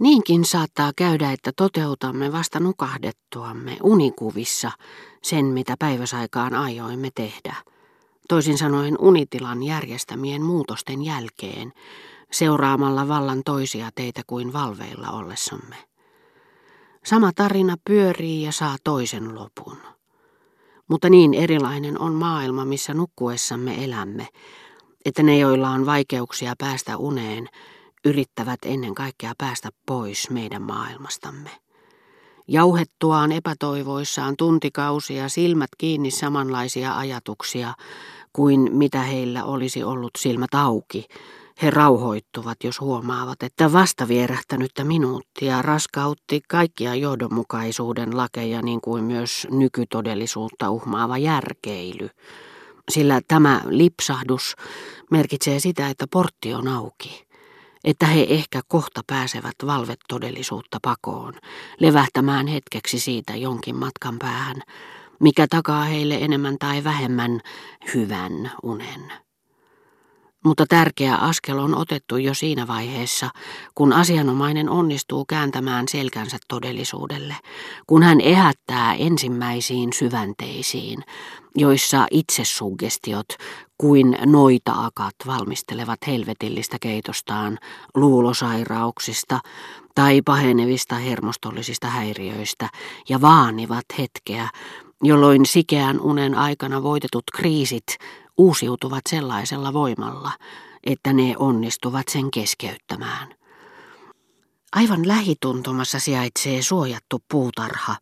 Niinkin 0.00 0.44
saattaa 0.44 0.92
käydä, 0.96 1.32
että 1.32 1.52
toteutamme 1.56 2.32
vasta 2.32 2.60
nukahdettuamme 2.60 3.76
unikuvissa 3.82 4.70
sen, 5.22 5.44
mitä 5.44 5.74
päiväsaikaan 5.78 6.54
aioimme 6.54 7.08
tehdä. 7.14 7.54
Toisin 8.28 8.58
sanoen 8.58 8.96
unitilan 8.98 9.62
järjestämien 9.62 10.42
muutosten 10.42 11.02
jälkeen, 11.02 11.72
seuraamalla 12.32 13.08
vallan 13.08 13.42
toisia 13.44 13.90
teitä 13.94 14.22
kuin 14.26 14.52
valveilla 14.52 15.10
ollessamme. 15.10 15.76
Sama 17.04 17.30
tarina 17.34 17.76
pyörii 17.86 18.42
ja 18.42 18.52
saa 18.52 18.76
toisen 18.84 19.34
lopun. 19.34 19.76
Mutta 20.88 21.10
niin 21.10 21.34
erilainen 21.34 22.00
on 22.00 22.12
maailma, 22.12 22.64
missä 22.64 22.94
nukkuessamme 22.94 23.84
elämme, 23.84 24.28
että 25.04 25.22
ne, 25.22 25.38
joilla 25.38 25.70
on 25.70 25.86
vaikeuksia 25.86 26.54
päästä 26.58 26.96
uneen, 26.96 27.48
yrittävät 28.04 28.58
ennen 28.64 28.94
kaikkea 28.94 29.32
päästä 29.38 29.68
pois 29.86 30.30
meidän 30.30 30.62
maailmastamme. 30.62 31.50
Jauhettuaan 32.48 33.32
epätoivoissaan 33.32 34.36
tuntikausia 34.36 35.28
silmät 35.28 35.70
kiinni 35.78 36.10
samanlaisia 36.10 36.98
ajatuksia 36.98 37.74
kuin 38.32 38.76
mitä 38.76 39.02
heillä 39.02 39.44
olisi 39.44 39.82
ollut 39.82 40.10
silmät 40.18 40.54
auki, 40.54 41.06
he 41.62 41.70
rauhoittuvat, 41.70 42.64
jos 42.64 42.80
huomaavat, 42.80 43.42
että 43.42 43.72
vasta 43.72 44.08
vierähtänyttä 44.08 44.84
minuuttia 44.84 45.62
raskautti 45.62 46.40
kaikkia 46.48 46.94
johdonmukaisuuden 46.94 48.16
lakeja 48.16 48.62
niin 48.62 48.80
kuin 48.80 49.04
myös 49.04 49.46
nykytodellisuutta 49.50 50.70
uhmaava 50.70 51.18
järkeily. 51.18 52.08
Sillä 52.90 53.20
tämä 53.28 53.60
lipsahdus 53.68 54.56
merkitsee 55.10 55.60
sitä, 55.60 55.88
että 55.88 56.06
portti 56.10 56.54
on 56.54 56.68
auki 56.68 57.29
että 57.84 58.06
he 58.06 58.26
ehkä 58.30 58.60
kohta 58.68 59.00
pääsevät 59.06 59.54
valvetodellisuutta 59.66 60.78
pakoon, 60.82 61.34
levähtämään 61.80 62.46
hetkeksi 62.46 63.00
siitä 63.00 63.36
jonkin 63.36 63.76
matkan 63.76 64.18
päähän, 64.18 64.62
mikä 65.20 65.46
takaa 65.50 65.84
heille 65.84 66.14
enemmän 66.14 66.56
tai 66.58 66.84
vähemmän 66.84 67.40
hyvän 67.94 68.52
unen. 68.62 69.12
Mutta 70.44 70.66
tärkeä 70.68 71.14
askel 71.14 71.58
on 71.58 71.74
otettu 71.74 72.16
jo 72.16 72.34
siinä 72.34 72.66
vaiheessa, 72.66 73.30
kun 73.74 73.92
asianomainen 73.92 74.68
onnistuu 74.68 75.24
kääntämään 75.24 75.88
selkänsä 75.88 76.38
todellisuudelle, 76.48 77.34
kun 77.86 78.02
hän 78.02 78.20
ehättää 78.20 78.94
ensimmäisiin 78.94 79.92
syvänteisiin, 79.92 81.02
joissa 81.56 82.06
itsesuggestiot 82.10 83.26
kuin 83.78 84.18
noita-akat 84.26 85.14
valmistelevat 85.26 85.98
helvetillistä 86.06 86.76
keitostaan 86.80 87.58
luulosairauksista 87.94 89.40
tai 89.94 90.22
pahenevista 90.22 90.94
hermostollisista 90.94 91.86
häiriöistä 91.86 92.68
ja 93.08 93.20
vaanivat 93.20 93.84
hetkeä, 93.98 94.48
jolloin 95.02 95.46
sikeän 95.46 96.00
unen 96.00 96.34
aikana 96.34 96.82
voitetut 96.82 97.24
kriisit 97.36 97.86
uusiutuvat 98.40 99.02
sellaisella 99.08 99.72
voimalla, 99.72 100.32
että 100.84 101.12
ne 101.12 101.34
onnistuvat 101.38 102.08
sen 102.08 102.30
keskeyttämään. 102.30 103.34
Aivan 104.72 105.08
lähituntumassa 105.08 105.98
sijaitsee 105.98 106.62
suojattu 106.62 107.22
puutarha, 107.30 107.96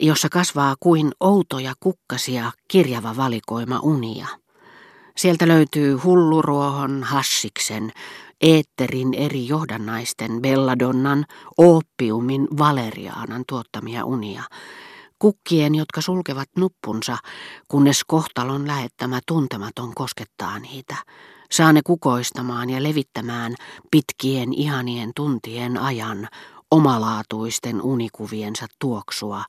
jossa 0.00 0.28
kasvaa 0.28 0.74
kuin 0.80 1.12
outoja 1.20 1.72
kukkasia 1.80 2.52
kirjava 2.68 3.16
valikoima 3.16 3.78
unia. 3.78 4.26
Sieltä 5.16 5.48
löytyy 5.48 5.94
hulluruohon, 5.94 7.02
hassiksen, 7.02 7.92
eetterin 8.40 9.14
eri 9.14 9.48
johdannaisten, 9.48 10.42
belladonnan, 10.42 11.24
oppiumin, 11.58 12.48
valeriaanan 12.58 13.44
tuottamia 13.48 14.04
unia, 14.04 14.42
kukkien, 15.22 15.74
jotka 15.74 16.00
sulkevat 16.00 16.48
nuppunsa, 16.56 17.18
kunnes 17.68 18.04
kohtalon 18.06 18.66
lähettämä 18.66 19.20
tuntematon 19.26 19.94
koskettaa 19.94 20.58
niitä. 20.58 20.96
Saa 21.50 21.72
ne 21.72 21.80
kukoistamaan 21.86 22.70
ja 22.70 22.82
levittämään 22.82 23.54
pitkien 23.90 24.52
ihanien 24.52 25.10
tuntien 25.16 25.78
ajan 25.78 26.28
omalaatuisten 26.70 27.82
unikuviensa 27.82 28.66
tuoksua 28.78 29.44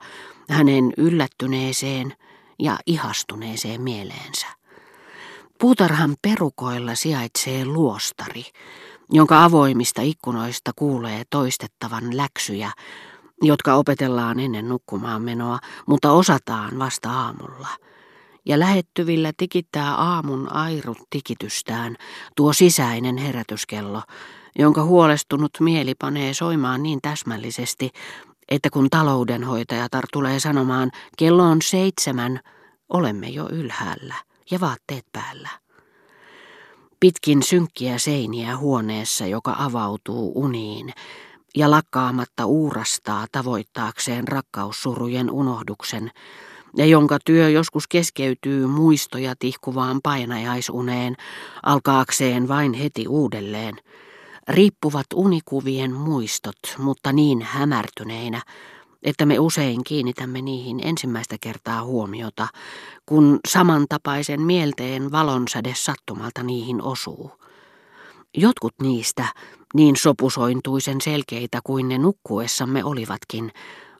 hänen 0.50 0.94
yllättyneeseen 0.98 2.14
ja 2.60 2.78
ihastuneeseen 2.88 3.82
mieleensä. 3.82 4.48
Puutarhan 5.60 6.16
perukoilla 6.22 6.96
sijaitsee 6.96 7.66
luostari, 7.66 8.44
jonka 9.12 9.44
avoimista 9.44 10.02
ikkunoista 10.02 10.72
kuulee 10.76 11.24
toistettavan 11.30 12.18
läksyjä 12.18 12.72
jotka 13.42 13.76
opetellaan 13.76 14.40
ennen 14.40 14.70
nukkumaan 14.70 15.22
menoa, 15.22 15.60
mutta 15.88 16.12
osataan 16.12 16.80
vasta 16.80 17.12
aamulla. 17.12 17.68
Ja 18.46 18.60
lähettyvillä 18.60 19.32
tikittää 19.38 19.96
aamun 19.96 20.52
airut 20.52 20.98
tikitystään 21.10 21.96
tuo 22.36 22.54
sisäinen 22.54 23.18
herätyskello, 23.18 24.02
jonka 24.60 24.84
huolestunut 24.84 25.52
mieli 25.60 25.96
panee 25.96 26.34
soimaan 26.34 26.84
niin 26.84 27.00
täsmällisesti, 27.02 27.90
että 28.50 28.70
kun 28.70 28.90
taloudenhoitajatar 28.90 30.04
tulee 30.14 30.40
sanomaan, 30.40 30.92
kello 31.18 31.44
on 31.44 31.62
seitsemän, 31.62 32.40
olemme 32.90 33.28
jo 33.28 33.50
ylhäällä 33.50 34.16
ja 34.52 34.60
vaatteet 34.60 35.06
päällä. 35.12 35.50
Pitkin 37.00 37.44
synkkiä 37.44 37.98
seiniä 37.98 38.58
huoneessa, 38.58 39.26
joka 39.26 39.56
avautuu 39.58 40.32
uniin, 40.36 40.94
ja 41.58 41.72
lakkaamatta 41.72 42.46
uurastaa 42.46 43.26
tavoittaakseen 43.32 44.28
rakkaussurujen 44.28 45.32
unohduksen, 45.32 46.12
ja 46.78 46.86
jonka 46.86 47.18
työ 47.26 47.50
joskus 47.50 47.88
keskeytyy 47.88 48.68
muistoja 48.68 49.34
tihkuvaan 49.40 50.00
painajaisuneen, 50.04 51.16
alkaakseen 51.64 52.48
vain 52.48 52.74
heti 52.74 53.08
uudelleen. 53.08 53.76
Riippuvat 54.48 55.06
unikuvien 55.16 55.94
muistot, 55.94 56.56
mutta 56.78 57.12
niin 57.12 57.42
hämärtyneinä, 57.42 58.42
että 59.04 59.26
me 59.26 59.40
usein 59.40 59.84
kiinnitämme 59.84 60.42
niihin 60.42 60.80
ensimmäistä 60.84 61.36
kertaa 61.42 61.84
huomiota, 61.84 62.48
kun 63.06 63.40
samantapaisen 63.48 64.42
mielteen 64.42 65.12
valonsäde 65.12 65.74
sattumalta 65.78 66.44
niihin 66.44 66.82
osuu. 66.82 67.32
Jotkut 68.38 68.74
niistä, 68.82 69.26
niin 69.74 69.96
sopusointuisen 69.96 71.02
selkeitä 71.02 71.60
kuin 71.64 71.90
ne 71.90 71.98
nukkuessamme 71.98 72.84
olivatkin, 72.84 73.52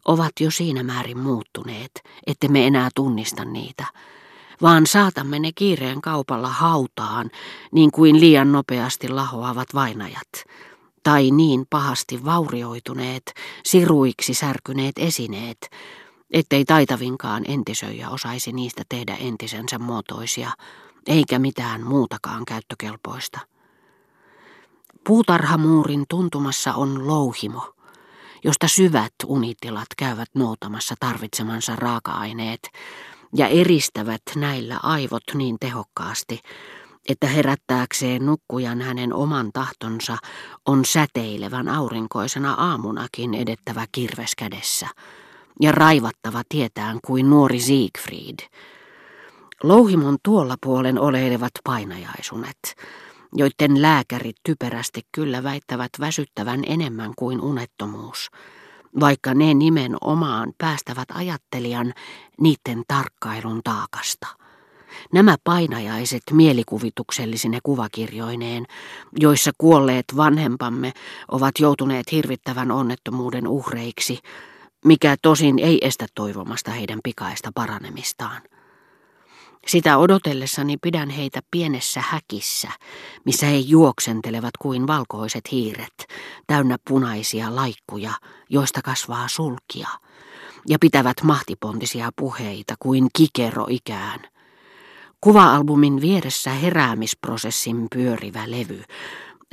ovat 0.06 0.32
jo 0.40 0.52
siinä 0.52 0.84
määrin 0.84 1.20
muuttuneet, 1.20 1.92
että 2.28 2.48
me 2.48 2.68
enää 2.68 2.90
tunnista 2.96 3.46
niitä, 3.46 3.86
vaan 4.62 4.88
saatamme 4.88 5.40
ne 5.40 5.52
kiireen 5.56 6.02
kaupalla 6.02 6.50
hautaan, 6.50 7.32
niin 7.72 7.92
kuin 7.92 8.20
liian 8.20 8.52
nopeasti 8.52 9.10
lahoavat 9.10 9.68
vainajat, 9.74 10.32
tai 11.04 11.32
niin 11.32 11.66
pahasti 11.70 12.26
vaurioituneet, 12.26 13.34
siruiksi 13.66 14.34
särkyneet 14.34 14.96
esineet, 14.98 15.70
ettei 16.32 16.66
taitavinkaan 16.66 17.44
entisöijä 17.48 18.10
osaisi 18.10 18.52
niistä 18.52 18.84
tehdä 18.90 19.16
entisensä 19.16 19.80
muotoisia, 19.80 20.52
eikä 21.08 21.40
mitään 21.40 21.84
muutakaan 21.88 22.46
käyttökelpoista. 22.46 23.53
Puutarhamuurin 25.08 26.06
tuntumassa 26.10 26.74
on 26.74 27.08
louhimo, 27.08 27.74
josta 28.44 28.68
syvät 28.68 29.14
unitilat 29.26 29.88
käyvät 29.98 30.30
noutamassa 30.36 30.96
tarvitsemansa 31.00 31.76
raaka-aineet 31.76 32.70
ja 33.36 33.48
eristävät 33.48 34.22
näillä 34.36 34.80
aivot 34.84 35.24
niin 35.34 35.58
tehokkaasti, 35.60 36.40
että 37.10 37.28
herättääkseen 37.28 38.26
nukkujan 38.26 38.82
hänen 38.82 39.14
oman 39.14 39.50
tahtonsa 39.54 40.18
on 40.66 40.86
säteilevän 40.86 41.68
aurinkoisena 41.68 42.54
aamunakin 42.54 43.34
edettävä 43.34 43.86
kirves 43.92 44.36
kädessä 44.36 44.88
ja 45.62 45.72
raivattava 45.72 46.42
tietään 46.50 47.00
kuin 47.08 47.30
nuori 47.30 47.60
Siegfried. 47.60 48.40
Louhimon 49.64 50.18
tuolla 50.24 50.56
puolen 50.64 51.00
oleilevat 51.00 51.52
painajaisunet, 51.64 52.76
joiden 53.36 53.82
lääkärit 53.82 54.36
typerästi 54.44 55.02
kyllä 55.12 55.44
väittävät 55.44 55.92
väsyttävän 56.00 56.64
enemmän 56.68 57.12
kuin 57.18 57.42
unettomuus, 57.42 58.30
vaikka 59.00 59.34
ne 59.34 59.54
nimenomaan 59.54 60.54
päästävät 60.58 61.08
ajattelijan 61.14 61.94
niiden 62.42 62.84
tarkkailun 62.88 63.62
taakasta. 63.64 64.28
Nämä 65.14 65.36
painajaiset 65.44 66.24
mielikuvituksellisine 66.32 67.60
kuvakirjoineen, 67.64 68.66
joissa 69.20 69.52
kuolleet 69.58 70.06
vanhempamme 70.16 70.94
ovat 71.32 71.60
joutuneet 71.60 72.12
hirvittävän 72.12 72.72
onnettomuuden 72.72 73.48
uhreiksi, 73.48 74.20
mikä 74.86 75.16
tosin 75.22 75.60
ei 75.60 75.88
estä 75.88 76.06
toivomasta 76.16 76.72
heidän 76.72 77.00
pikaista 77.04 77.52
paranemistaan. 77.56 78.42
Sitä 79.68 79.98
odotellessani 79.98 80.78
pidän 80.78 81.10
heitä 81.10 81.40
pienessä 81.52 82.04
häkissä, 82.08 82.70
missä 83.26 83.46
he 83.46 83.58
juoksentelevat 83.58 84.58
kuin 84.60 84.88
valkoiset 84.88 85.52
hiiret, 85.52 86.08
täynnä 86.48 86.78
punaisia 86.88 87.56
laikkuja, 87.56 88.12
joista 88.50 88.82
kasvaa 88.82 89.28
sulkia, 89.28 89.88
ja 90.68 90.78
pitävät 90.80 91.18
mahtipontisia 91.24 92.10
puheita 92.16 92.76
kuin 92.80 93.08
kikero 93.18 93.66
ikään. 93.70 94.20
Kuva-albumin 95.22 96.02
vieressä 96.02 96.50
heräämisprosessin 96.50 97.88
pyörivä 97.96 98.44
levy 98.52 98.84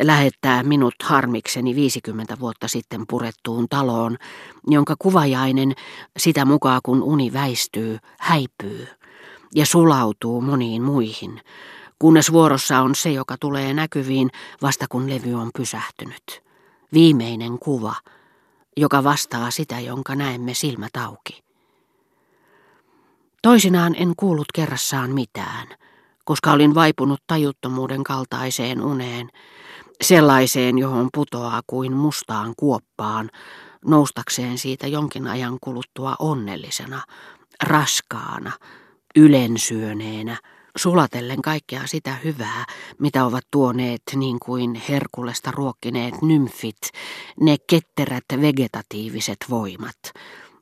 lähettää 0.03 0.62
minut 0.62 0.95
harmikseni 1.03 1.75
50 1.75 2.41
vuotta 2.41 2.69
sitten 2.69 3.05
purettuun 3.09 3.67
taloon, 3.69 4.17
jonka 4.67 4.95
kuvajainen, 4.99 5.73
sitä 6.19 6.45
mukaan 6.45 6.81
kun 6.85 7.03
uni 7.03 7.33
väistyy, 7.33 7.99
häipyy 8.21 8.89
ja 9.55 9.67
sulautuu 9.67 10.41
moniin 10.41 10.82
muihin, 10.82 11.41
kunnes 11.99 12.32
vuorossa 12.32 12.79
on 12.81 12.94
se, 12.94 13.11
joka 13.11 13.37
tulee 13.41 13.75
näkyviin 13.75 14.31
vasta 14.62 14.87
kun 14.88 15.11
levy 15.11 15.35
on 15.35 15.50
pysähtynyt. 15.58 16.43
Viimeinen 16.93 17.58
kuva, 17.58 17.94
joka 18.76 19.05
vastaa 19.05 19.50
sitä, 19.50 19.81
jonka 19.81 20.14
näemme 20.14 20.55
silmät 20.55 20.97
auki. 20.97 21.43
Toisinaan 23.43 23.94
en 23.94 24.12
kuullut 24.17 24.52
kerrassaan 24.55 25.11
mitään, 25.11 25.69
koska 26.25 26.52
olin 26.52 26.75
vaipunut 26.75 27.20
tajuttomuuden 27.26 28.05
kaltaiseen 28.05 28.82
uneen, 28.82 29.29
sellaiseen, 30.02 30.79
johon 30.79 31.08
putoaa 31.14 31.61
kuin 31.67 31.93
mustaan 31.93 32.55
kuoppaan, 32.56 33.31
noustakseen 33.85 34.58
siitä 34.58 34.87
jonkin 34.87 35.26
ajan 35.26 35.58
kuluttua 35.61 36.17
onnellisena, 36.19 37.02
raskaana, 37.62 38.52
ylensyöneenä, 39.17 40.37
sulatellen 40.77 41.43
kaikkea 41.43 41.87
sitä 41.87 42.15
hyvää, 42.25 42.65
mitä 42.99 43.25
ovat 43.25 43.45
tuoneet 43.51 44.03
niin 44.17 44.39
kuin 44.41 44.75
Herkulesta 44.89 45.51
ruokkineet 45.51 46.23
nymfit, 46.23 46.79
ne 47.41 47.57
ketterät 47.67 48.25
vegetatiiviset 48.41 49.39
voimat, 49.51 49.99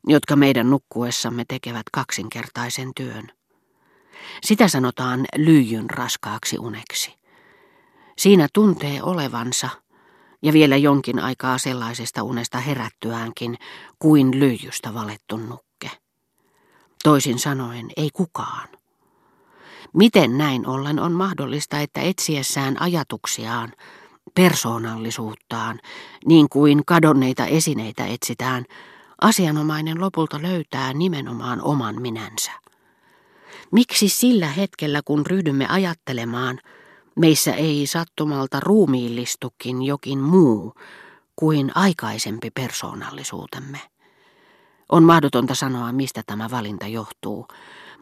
jotka 0.07 0.37
meidän 0.37 0.71
nukkuessamme 0.71 1.45
tekevät 1.49 1.87
kaksinkertaisen 1.93 2.91
työn. 2.97 3.29
Sitä 4.43 4.69
sanotaan 4.69 5.27
lyijyn 5.37 5.91
raskaaksi 5.91 6.59
uneksi. 6.59 7.15
Siinä 8.19 8.49
tuntee 8.53 9.03
olevansa, 9.03 9.69
ja 10.43 10.53
vielä 10.53 10.77
jonkin 10.77 11.19
aikaa 11.19 11.59
sellaisesta 11.59 12.23
unesta 12.23 12.59
herättyäänkin, 12.59 13.59
kuin 13.99 14.41
lyijystä 14.41 14.95
valettu 14.95 15.37
nukke. 15.37 15.68
Toisin 17.05 17.39
sanoen, 17.39 17.87
ei 17.97 18.11
kukaan. 18.13 18.69
Miten 19.95 20.39
näin 20.39 20.67
ollen 20.67 21.01
on 21.01 21.13
mahdollista, 21.13 21.81
että 21.81 22.01
etsiessään 22.01 22.83
ajatuksiaan, 22.83 23.73
persoonallisuuttaan, 24.35 25.81
niin 26.27 26.49
kuin 26.49 26.83
kadonneita 26.87 27.47
esineitä 27.47 28.07
etsitään, 28.07 28.65
asianomainen 29.21 30.01
lopulta 30.01 30.43
löytää 30.43 30.93
nimenomaan 30.93 31.63
oman 31.63 32.03
minänsä? 32.03 32.53
Miksi 33.73 34.09
sillä 34.09 34.47
hetkellä, 34.47 35.01
kun 35.05 35.27
ryhdymme 35.27 35.67
ajattelemaan, 35.69 36.61
Meissä 37.19 37.53
ei 37.53 37.87
sattumalta 37.87 38.61
ruumiillistukin 38.61 39.83
jokin 39.83 40.19
muu 40.19 40.75
kuin 41.37 41.73
aikaisempi 41.75 42.51
persoonallisuutemme. 42.51 43.81
On 44.89 45.05
mahdotonta 45.05 45.55
sanoa, 45.55 45.93
mistä 45.93 46.23
tämä 46.27 46.51
valinta 46.51 46.87
johtuu, 46.87 47.47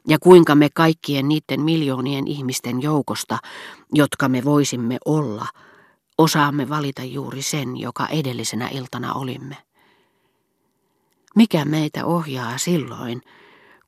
ja 0.09 0.19
kuinka 0.19 0.55
me 0.55 0.69
kaikkien 0.75 1.29
niiden 1.29 1.61
miljoonien 1.61 2.29
ihmisten 2.29 2.83
joukosta, 2.83 3.39
jotka 3.93 4.29
me 4.29 4.45
voisimme 4.45 4.99
olla, 5.05 5.47
osaamme 6.19 6.69
valita 6.69 7.03
juuri 7.05 7.43
sen, 7.43 7.77
joka 7.77 8.07
edellisenä 8.07 8.69
iltana 8.69 9.15
olimme. 9.15 9.57
Mikä 11.37 11.65
meitä 11.65 12.05
ohjaa 12.05 12.59
silloin, 12.59 13.23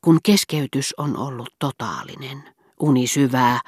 kun 0.01 0.19
keskeytys 0.23 0.95
on 0.99 1.17
ollut 1.17 1.51
totaalinen, 1.59 2.45
uni 2.81 3.07
syvää, 3.07 3.61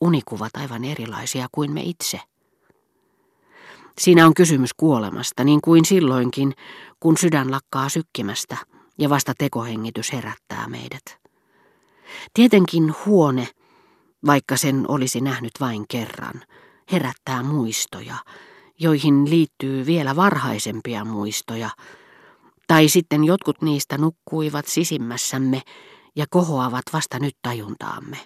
unikuvat 0.00 0.56
aivan 0.56 0.84
erilaisia 0.84 1.46
kuin 1.52 1.72
me 1.72 1.80
itse. 1.80 2.20
Siinä 3.98 4.26
on 4.26 4.34
kysymys 4.34 4.74
kuolemasta, 4.74 5.44
niin 5.44 5.60
kuin 5.60 5.84
silloinkin, 5.84 6.54
kun 7.00 7.16
sydän 7.16 7.50
lakkaa 7.50 7.88
sykkimästä 7.88 8.56
ja 8.98 9.10
vasta 9.10 9.32
tekohengitys 9.38 10.12
herättää 10.12 10.68
meidät. 10.68 11.18
Tietenkin 12.34 12.94
huone, 13.06 13.48
vaikka 14.26 14.56
sen 14.56 14.84
olisi 14.88 15.20
nähnyt 15.20 15.52
vain 15.60 15.84
kerran, 15.88 16.42
herättää 16.92 17.42
muistoja, 17.42 18.16
joihin 18.78 19.30
liittyy 19.30 19.86
vielä 19.86 20.16
varhaisempia 20.16 21.04
muistoja, 21.04 21.70
tai 22.66 22.88
sitten 22.88 23.24
jotkut 23.24 23.62
niistä 23.62 23.98
nukkuivat 23.98 24.66
sisimmässämme 24.66 25.62
ja 26.16 26.26
kohoavat 26.30 26.84
vasta 26.92 27.18
nyt 27.18 27.36
tajuntaamme. 27.42 28.18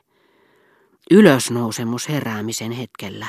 Ylösnousemus 1.10 2.08
heräämisen 2.08 2.72
hetkellä, 2.72 3.26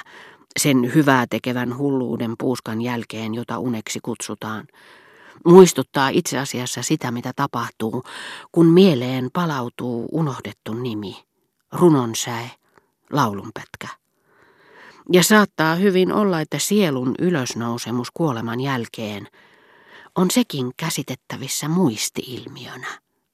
sen 0.59 0.91
hyvää 0.95 1.25
tekevän 1.29 1.77
hulluuden 1.77 2.33
puuskan 2.39 2.81
jälkeen, 2.81 3.33
jota 3.33 3.59
uneksi 3.59 3.99
kutsutaan, 4.03 4.67
muistuttaa 5.45 6.09
itse 6.09 6.37
asiassa 6.39 6.83
sitä, 6.83 7.11
mitä 7.11 7.33
tapahtuu, 7.35 8.03
kun 8.51 8.65
mieleen 8.65 9.29
palautuu 9.33 10.07
unohdettu 10.11 10.73
nimi, 10.73 11.23
runonsäe, 11.71 12.51
laulunpätkä. 13.11 13.87
Ja 15.11 15.23
saattaa 15.23 15.75
hyvin 15.75 16.13
olla, 16.13 16.41
että 16.41 16.59
sielun 16.59 17.15
ylösnousemus 17.19 18.11
kuoleman 18.13 18.59
jälkeen 18.59 19.27
on 20.15 20.31
sekin 20.31 20.71
käsitettävissä 20.77 21.67
muistiilmiönä. 21.67 22.87